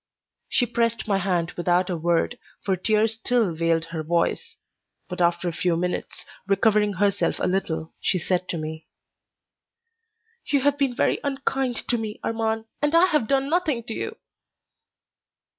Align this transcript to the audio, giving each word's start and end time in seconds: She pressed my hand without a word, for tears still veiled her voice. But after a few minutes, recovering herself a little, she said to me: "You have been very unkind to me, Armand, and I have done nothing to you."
She 0.49 0.65
pressed 0.65 1.07
my 1.07 1.19
hand 1.19 1.51
without 1.51 1.91
a 1.91 1.95
word, 1.95 2.39
for 2.63 2.75
tears 2.75 3.19
still 3.19 3.53
veiled 3.53 3.85
her 3.93 4.01
voice. 4.01 4.57
But 5.07 5.21
after 5.21 5.47
a 5.47 5.51
few 5.53 5.77
minutes, 5.77 6.25
recovering 6.47 6.93
herself 6.93 7.37
a 7.37 7.45
little, 7.45 7.93
she 8.01 8.17
said 8.17 8.49
to 8.49 8.57
me: 8.57 8.87
"You 10.47 10.61
have 10.61 10.79
been 10.79 10.95
very 10.95 11.19
unkind 11.23 11.87
to 11.87 11.99
me, 11.99 12.19
Armand, 12.23 12.65
and 12.81 12.95
I 12.95 13.05
have 13.09 13.27
done 13.27 13.47
nothing 13.47 13.83
to 13.83 13.93
you." 13.93 14.17